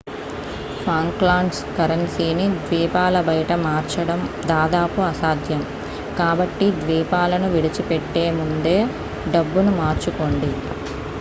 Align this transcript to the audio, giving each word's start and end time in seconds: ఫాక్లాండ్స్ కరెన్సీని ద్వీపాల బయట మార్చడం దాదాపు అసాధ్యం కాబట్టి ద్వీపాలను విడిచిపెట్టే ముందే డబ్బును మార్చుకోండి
ఫాక్లాండ్స్ 0.77 1.59
కరెన్సీని 1.75 2.45
ద్వీపాల 2.61 3.17
బయట 3.27 3.51
మార్చడం 3.65 4.21
దాదాపు 4.47 4.99
అసాధ్యం 5.09 5.61
కాబట్టి 6.17 6.69
ద్వీపాలను 6.81 7.49
విడిచిపెట్టే 7.55 8.25
ముందే 8.39 8.77
డబ్బును 9.31 9.73
మార్చుకోండి 9.79 10.51